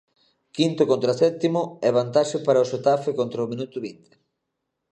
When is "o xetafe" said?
2.63-3.11